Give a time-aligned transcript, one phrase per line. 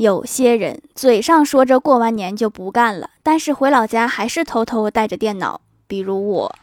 [0.00, 6.54] 有些人嘴上说着过完年就不干了，但是回老家还是偷偷带着电脑，比如我。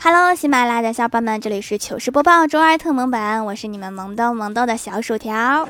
[0.00, 5.68] Hello，喜马拉雅的小伙伴们，这里是糗事播报周二特萌版，我是你们萌逗萌逗的小薯条，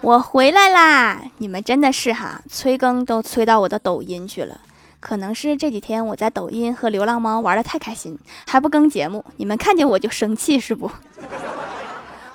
[0.00, 1.20] 我回来啦！
[1.38, 4.60] 你们真的是哈，催更都催到我的抖音去了。
[5.00, 10.90] 可能是这几天我在抖音和流浪猫玩的太开心，还不更节目，你们看见我就生气是不？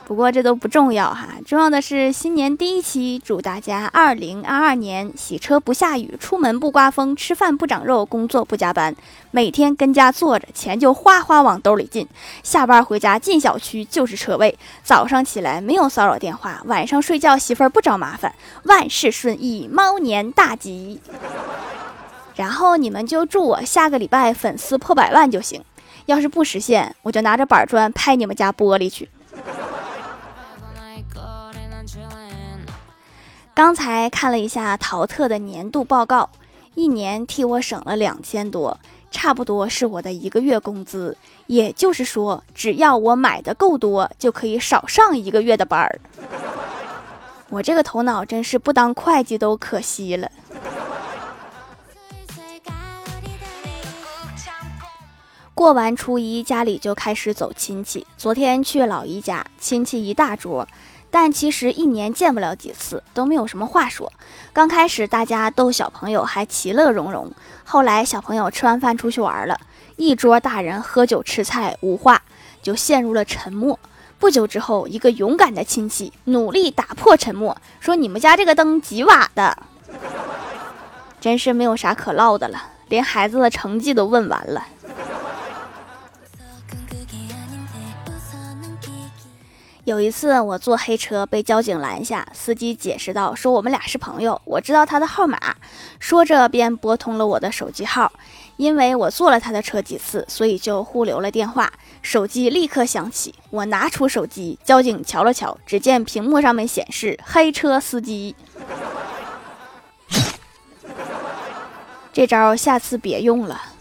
[0.05, 8.93] 不过这都不重要哈，重要的是新年第一期，祝大家二零二二年洗车不下雨，出门不刮风，吃饭不长肉，工作不加班，
[9.31, 12.05] 每天跟家坐着，钱就哗哗往兜里进。
[12.43, 20.99] 下班回家进小区就是车位，早上起来没有骚扰电话，晚上睡觉媳妇儿不找麻烦，万事顺意，猫年大吉。
[22.35, 25.63] 然后你们就祝我下个礼拜粉丝破百万就行，
[26.07, 29.09] 要是不实现，我就拿着板砖拍你们家玻璃去。
[33.53, 36.29] 刚才看了一下淘特的年度报告，
[36.73, 38.79] 一年替我省了两千多，
[39.11, 41.15] 差不多是我的一个月工资。
[41.45, 45.99] 也就是说，只要我买的够多，就可以少上一个月的班儿。
[47.49, 50.31] 我这个头脑真是不当会计都可惜了。
[55.63, 58.05] 过完初一，家里就开始走亲戚。
[58.17, 60.67] 昨天去老姨家，亲戚一大桌，
[61.09, 64.11] 但其实一年见不了几次，都没有什么话说。
[64.51, 67.31] 刚开始大家逗小朋友还其乐融融，
[67.63, 69.57] 后来小朋友吃完饭出去玩了，
[69.95, 72.21] 一桌大人喝酒吃菜无话，
[72.61, 73.79] 就陷入了沉默。
[74.19, 79.57] 不久之后，一个勇敢的亲戚努力打破沉默，说：“你们家这个灯几瓦的？”
[81.21, 84.67] 真是没有啥可唠的了，连孩子的成绩都问完了。
[89.85, 95.37] 有一次我坐黑车被交警拦下，司机解释道：“说我们俩是朋友，我知道他的号码。”
[95.99, 98.11] 说着便拨通了我的手机号。
[98.55, 101.73] 因为我坐了他的车几次，所以就互留了电话。
[102.01, 108.35] 手机立刻响起，我拿出手机，交警瞧了瞧，只见屏幕上面显示“黑车司机”。
[112.13, 113.72] 这招下次别用了。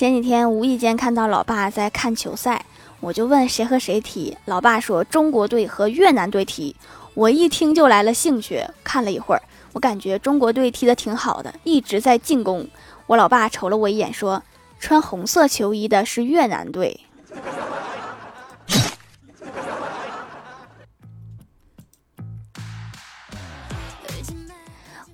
[0.00, 2.64] 前几天无意间看到老爸在看球赛，
[3.00, 6.74] 我就问谁和谁踢，老爸说中国队和越南队踢。
[7.12, 9.42] 我一听就来了兴趣，看了一会儿，
[9.74, 12.66] 我感觉中国队踢得挺好的，一直在进攻。
[13.08, 14.42] 我老爸瞅了我一眼，说
[14.80, 17.00] ：“穿红色球衣的是越南队。”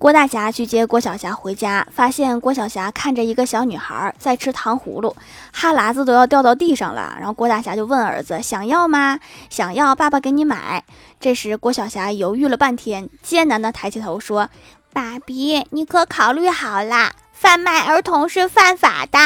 [0.07, 5.13] 郭大侠去接郭小霞回家，发现郭小霞看着一个小女孩在吃糖葫芦，
[5.51, 7.13] 哈喇子都要掉到地上了。
[7.17, 9.19] 然后郭大侠就问儿子：“想要吗？
[9.49, 10.81] 想要，爸爸给你买。”
[11.19, 14.49] 这时郭小霞犹豫了半天，艰难地抬起头说
[14.93, 19.19] ：“爸比，你可考虑好了，贩卖儿童是犯法的。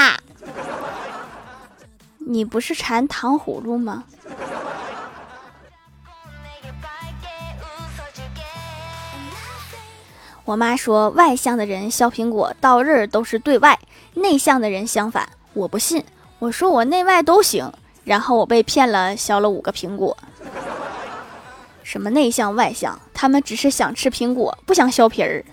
[2.17, 4.05] 你不是馋糖葫芦吗？”
[10.51, 13.79] 我妈说，外向的人削苹果刀刃都是对外，
[14.15, 15.29] 内向的人相反。
[15.53, 16.03] 我不信，
[16.39, 17.71] 我说我内外都行，
[18.03, 20.17] 然后我被骗了，削了五个苹果。
[21.83, 25.45] 什么内向外向，他们只是想吃苹果，不想削皮儿。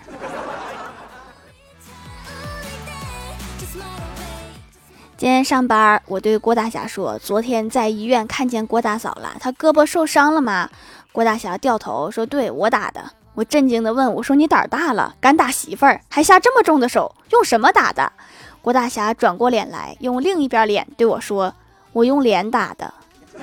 [5.16, 10.69] 今天上班，我对郭大侠说：“昨天在医院看见郭大嫂了，她胳膊受伤了吗？”
[11.12, 18.12] 郭大侠掉头说：“对我打的。”我震惊地问：“我说你胆儿大了，敢打媳妇儿，还下这么重的手，用什么打的？”
[18.60, 21.54] 郭大侠转过脸来，用另一边脸对我说
[21.94, 22.93] ：“我用脸打的。”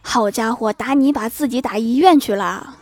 [0.00, 2.76] 好家伙，打你把自己打医院去了。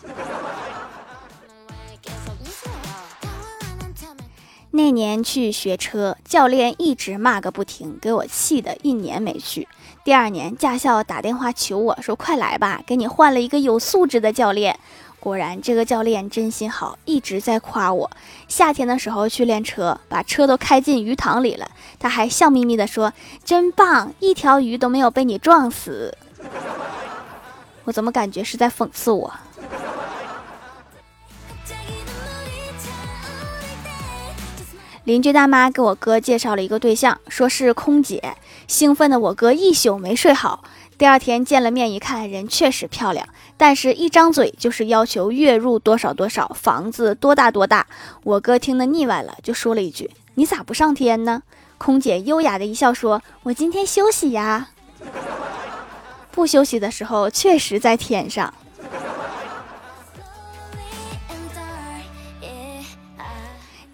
[4.71, 9.67] 那年去学车，教练一直骂个不停，给我气的一年没去。
[10.05, 14.79] 第二年，驾校打电话求我说：“快来吧，给你换了一个有素质的教练。”
[15.21, 18.11] 果然，这个教练真心好，一直在夸我。
[18.49, 23.13] 夏天的时候去练车，把车都开进鱼塘里了，他还笑眯眯地说
[23.45, 26.17] ：“真棒，一条鱼都没有被你撞死。
[27.85, 29.31] ”我怎么感觉是在讽刺我？
[35.05, 38.37] 邻居大妈给我哥介绍了一个对象，说是空姐，
[38.69, 40.63] 兴奋的我哥一宿没睡好。
[41.01, 43.27] 第二天见了面一看，人确实漂亮，
[43.57, 47.87] 但是一张嘴就是要求月入多少多少，房子多大多大。
[48.23, 51.43] 我哥听得腻歪了，就说了一句：“你咋不上天呢？”
[51.79, 54.69] 空姐优雅的一笑说：“我今天休息呀。”
[56.33, 58.53] 不休息的时候，确实在天上。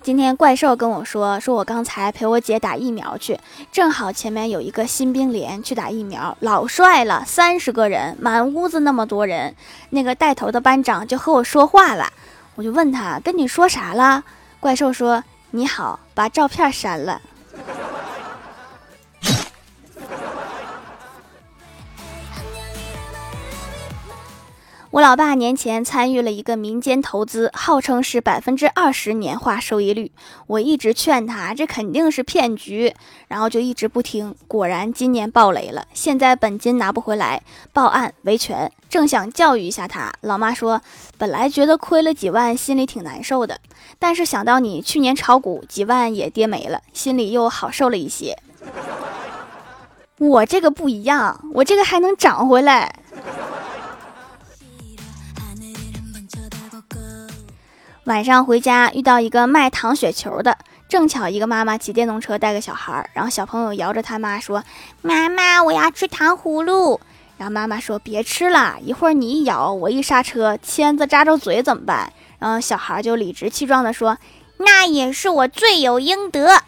[0.06, 3.40] 今天怪兽跟我说，说我刚才陪我姐打疫苗去，
[3.72, 9.56] 正好前面有一个新兵连去打疫苗，老帅了，三十个人，满屋子那么多人，
[9.90, 12.12] 那个带头的班长就和我说话了，
[12.54, 14.22] 我就问他跟你说啥了？
[14.60, 17.20] 怪兽说你好，把照片删了。
[24.92, 30.12] 我老爸年前参与了一个民间投资，号称是百分之二十年化收益率。
[30.46, 32.94] 我一直劝他，这肯定是骗局，
[33.26, 34.32] 然后就一直不听。
[34.46, 37.42] 果然今年爆雷了，现在本金拿不回来，
[37.72, 38.70] 报案维权。
[38.88, 40.80] 正想教育一下他，老妈说，
[41.18, 43.58] 本来觉得亏了几万，心里挺难受的，
[43.98, 48.38] 但是想到你去年炒股几万也跌没了，心里又好受了一些。
[50.18, 53.00] 我这个不一样，我这个还能涨回来。
[58.06, 60.56] 晚上回家遇到一个卖糖雪球的，
[60.88, 64.62] 正巧一个妈妈骑电动车带个小孩，然后小朋友摇着他妈说
[65.02, 67.00] ：“妈妈，我要吃糖葫芦。”
[67.36, 74.16] 然后妈妈说：“别吃了，一会儿你一咬，我一刹车，签子扎着嘴怎么办？”然后小孩就理直气壮地说
[74.58, 76.62] ：“那也是我罪有应得。”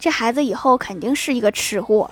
[0.00, 2.10] 这孩子以后肯定是一个吃货。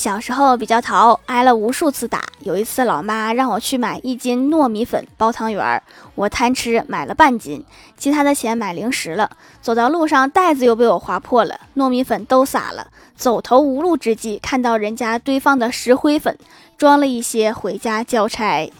[0.00, 2.24] 小时候比较淘，挨了无数次打。
[2.38, 5.82] 有一次，老妈让我去买一斤糯米粉包汤圆儿，
[6.14, 7.62] 我贪吃买了半斤，
[7.98, 9.30] 其他的钱买零食了。
[9.60, 12.86] 走到路上，袋子又被我划破了，糯米粉都洒了。
[13.14, 16.38] 走投无路之际，看到人家堆放的石灰粉，
[16.78, 18.72] 装了一些回家交差。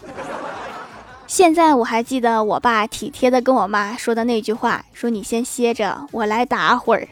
[1.27, 7.07] 现在我还记得我爸体贴的跟我妈说的那句话：“说你先歇着，我来打会儿。”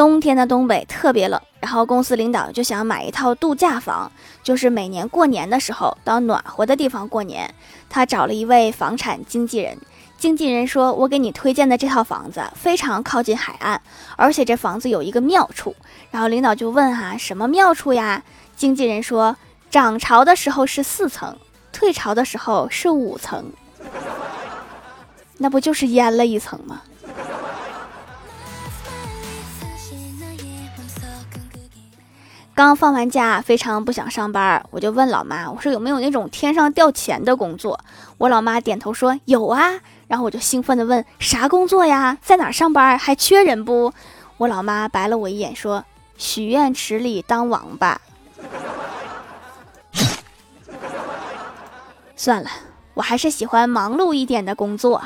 [0.00, 4.10] 冬天的东北特别冷，然后公司领导就想买一套度假房，
[4.42, 7.54] 就是每年过年的时候到暖和的地方过年。
[7.90, 9.76] 他找了一位房产经纪人，
[10.16, 13.78] 经纪人说：“我给你推荐的这套房子非常靠近海岸，
[14.16, 15.76] 而且这房子有一个妙处。”
[16.10, 18.22] 然后领导就问：“哈，什么妙处呀？”
[18.56, 19.36] 经纪人说
[19.68, 21.36] ：“涨潮的时候是四层，
[21.72, 23.52] 退潮的时候是五层，
[25.36, 26.80] 那不就是淹了一层吗？”
[32.60, 37.80] 刚放完假，非常不想上班，我就问老妈：“我说有没有那种天上掉钱的工作？”
[38.18, 42.18] 我老妈点头说：“有啊。”然后我就兴奋地问：“啥工作呀？
[42.20, 42.98] 在哪上班？
[42.98, 43.94] 还缺人不？”
[44.36, 45.82] 我老妈白了我一眼说
[46.18, 47.98] ：“许愿池里当王八。
[52.14, 52.50] ”算了，
[52.92, 55.02] 我还是喜欢忙碌一点的工作。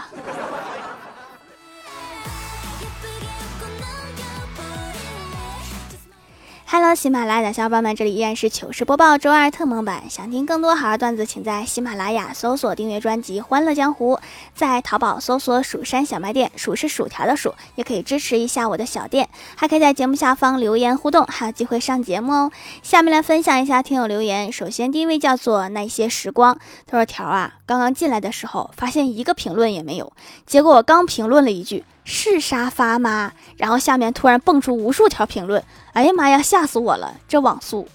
[6.76, 10.10] 嗨喜马拉雅的小伙伴们，这里依然是糗事播报周二特蒙版。
[10.10, 14.16] 想听更多好玩段子，请在喜马拉雅搜索订阅专辑《欢乐江湖》，
[14.56, 22.50] 在淘宝搜索“蜀山小卖店”，数是薯条的数，也可以支持一下我的小店，还可以在节目下方留言互动，还有机会上节目哦。
[22.82, 26.58] 下面来分享一下听友留言，首先第一位叫做那些时光，
[26.88, 30.12] 他说：“条啊，刚刚进来的时候发现一个评论也没有，
[30.44, 33.32] 结果我刚评论了一句。”是沙发吗？
[33.56, 35.62] 然后下面突然蹦出无数条评论，
[35.94, 37.16] 哎呀妈呀，吓死我了！
[37.26, 37.88] 这网速，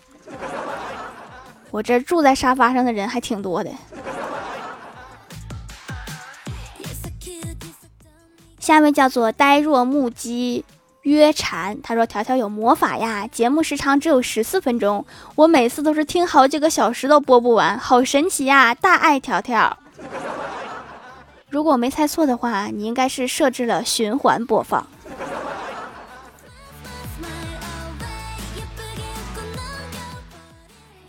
[1.70, 3.70] 我这住在沙发上的人还挺多的。
[8.60, 10.66] 下面叫做呆若木鸡
[11.04, 18.76] 约蝉，他说：“条条有魔法呀，节目时长只有十四分钟，我每次都是听好几个小时都播不完，好神奇呀！
[18.76, 19.78] 大爱条条。”
[21.50, 24.86] 如果没猜错的话，你应该是设置了循环播放。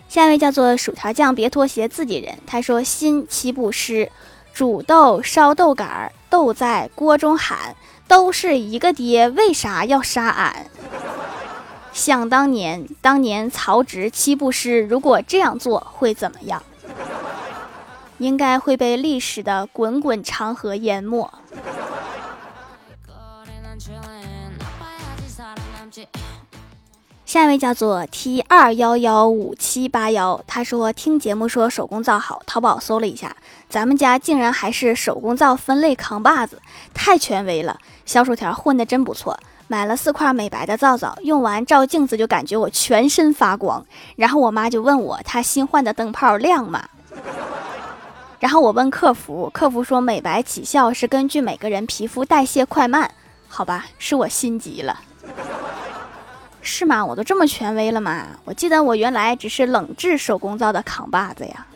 [0.09, 2.37] 下一位叫做薯条酱，别拖鞋，自己人。
[2.47, 4.11] 他说：“新七步诗，
[4.52, 7.76] 煮豆烧豆杆，豆在锅中喊，
[8.09, 10.66] 都是一个爹，为啥要杀俺？”
[11.92, 16.62] 想当年，当年曹植七步诗，如果这样做会怎么样？
[18.21, 21.29] 应该会被历史的滚滚长河淹没。
[27.25, 33.35] 下一位叫做 T 二幺幺五七八幺，他说听节目说手工皂好，淘宝搜了一下，
[33.69, 36.61] 咱们家竟然还是手工皂分类扛把子，
[36.93, 37.79] 太权威了。
[38.05, 43.87] 小薯条混的真不错，买了四块美白的皂皂，用完照镜子就感觉我全身发光。
[44.17, 46.85] 然后我妈就问我，她新换的灯泡亮吗？
[48.40, 53.11] 然后我问客服，客服说美白起效是根据每个人皮肤代谢快慢，
[53.47, 54.99] 好吧，是我心急了。
[56.62, 57.04] 是吗？
[57.04, 58.28] 我都这么权威了吗？
[58.47, 61.66] 我记得我原来只是冷制手工皂的扛把子呀。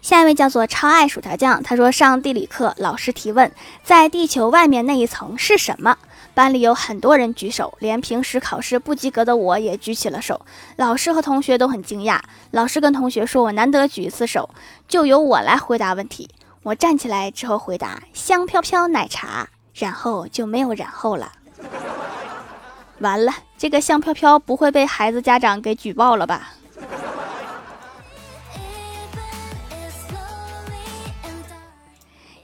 [0.00, 5.98] 下一位叫做超爱薯条酱，他说上地理课，老师提问，在地球外面那一层是什么？
[6.34, 10.40] 班里有很多人举手，连平时考试不及格的我也举起了手。
[10.76, 12.20] 老师和同学都很惊讶。
[12.52, 14.48] 老师跟同学说：“我难得举一次手，
[14.86, 16.30] 就由我来回答问题。”
[16.62, 21.32] 我站起来之后回答：“香飘飘奶茶。”然后就没有然后了。
[22.98, 26.50] 完了，这个香飘飘不会被孩子家长给举报了吧？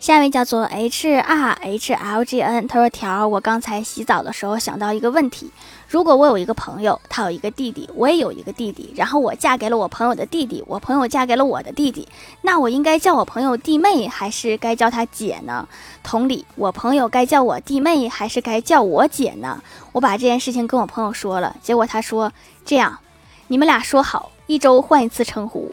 [0.04, 5.50] 下一位叫做 H R H L G N，他说：“条，我刚才洗澡的时候想到一个问题，
[5.88, 12.06] 如果我有一个朋友，他有一个弟弟，我也有一个弟弟，然后我嫁给了我朋友的弟弟，我朋友嫁给了我的弟弟，
[12.42, 15.66] 那我应该叫我朋友弟妹，还是该叫他姐呢？
[16.02, 19.62] 同理，我朋友该叫我弟妹，还是该叫我姐呢？
[19.92, 22.30] 我把这件事情跟我朋友说了，结果他说
[22.66, 22.98] 这样，
[23.46, 25.72] 你们俩说好，一周换一次称呼。”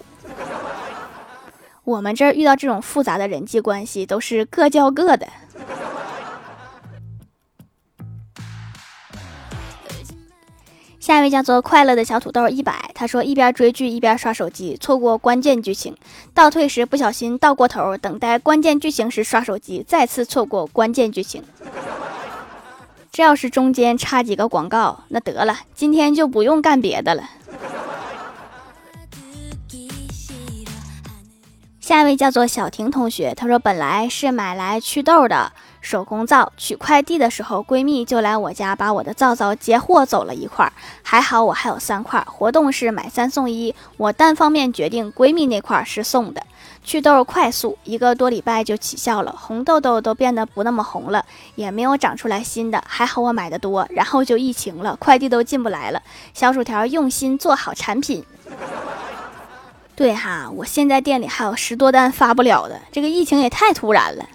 [1.83, 5.27] 我们这儿遇到这种复杂的人际关系，都是各叫各的。
[10.99, 15.97] 下一位叫做快乐的小土豆一百，他说一边追剧一边刷手机，错过关键剧情，
[16.35, 21.43] 倒退时不小心倒过头，等待关键剧情时刷手机，再次错过关键剧情。
[23.11, 27.27] 这要是中间插几个广告，那得了，今天就不用干别的了。
[31.91, 40.71] 下一位叫做小婷同学，她说本来是买来祛痘的手工皂，取快递的时候闺蜜就来我家把我的皂皂截货走了一块，
[41.03, 46.41] 还好我还有三块，活动是买三送一，我单方面决定闺蜜那块是送的，
[46.81, 56.01] 祛痘快速，一个多礼拜就起效了，红痘痘都变得不那么红了，也没有长出来新的，还好我买的多，然后就疫情了，快递都进不来了，
[56.33, 58.23] 小薯条用心做好产品。
[60.01, 64.25] 对哈，我现在店里还有十多单发不了的，这个疫情也太突然了。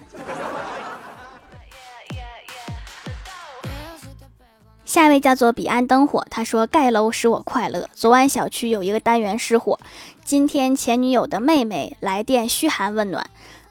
[4.85, 7.89] 下一位叫做彼岸灯火，他说盖楼使我快乐。
[7.93, 9.77] 昨晚小区有一个单元失火，
[10.23, 13.29] 今天前女友的妹妹来电嘘寒问暖，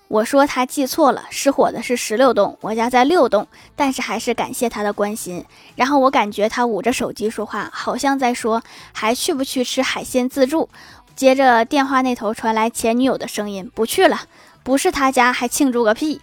[0.09, 5.43] 我说他记错了，失火的是十六栋，我家在六栋，但是还是感谢他的关心。
[5.75, 8.63] 然后我感觉他捂着手机说话，好像在说
[8.93, 10.69] 还去不去吃海鲜自助。
[11.17, 14.21] 接着电话那头传来前女友的声音：“不去了，
[14.63, 16.21] 不是他家还庆祝个屁！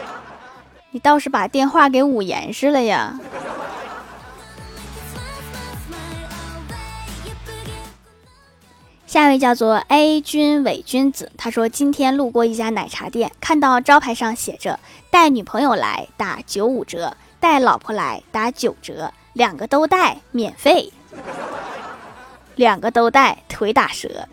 [0.92, 3.20] 你倒是把电话给捂严实了呀！”
[9.06, 14.80] 下一位叫做 A 君伪君子，他说今天路过一家奶茶店，看到招牌上写着
[15.12, 20.94] “带女朋友来打九五折，带老婆来打九折，两个都带免费”。
[22.58, 24.26] 两个都带，腿打折。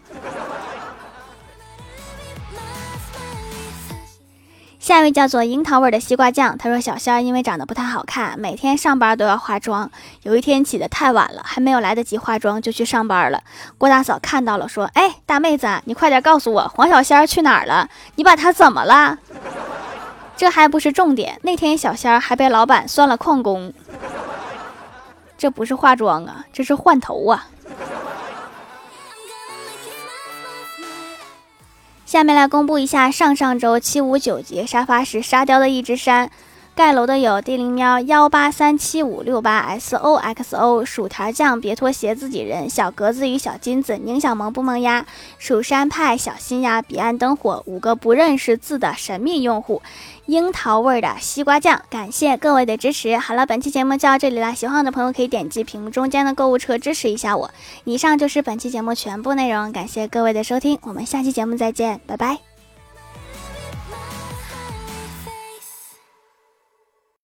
[4.80, 9.92] 下一位叫做樱桃味的西瓜酱，他说小仙儿因为长得不太好看，每天上班都要化妆。
[10.24, 13.44] 有一天起得太晚了，还没有来得及化妆就去上班了。
[13.78, 17.88] 郭大嫂看到了，说：“哎，大妹子，你快点告诉我黄小仙儿去哪儿了？
[18.16, 19.20] 你把他怎么了？”
[20.36, 23.72] 这还不是重点，那天小仙儿还被老板算了旷工。
[25.38, 27.48] 这不是化妆啊，这是换头啊。
[32.06, 36.30] 下面来公布一下上上周七五九节沙发是沙雕的一只山，
[36.76, 45.06] 盖楼的有地灵喵幺八三七五六八 S O X O 薯条酱别拖鞋自己人小格子与小金子宁小萌不萌呀
[45.38, 49.82] 蜀山派小心呀彼岸灯火五个不认识字的神秘用户。
[50.26, 53.16] 樱桃味的西瓜酱，感谢各位的支持。
[53.18, 54.54] 好了，本期节目就到这里了。
[54.54, 57.52] 喜欢我的朋友可以点击屏幕中间的购物车支持一下我。
[57.86, 62.55] 以上就是本期节目全部内容，感谢各位的收听，我们下期节目再见，拜拜。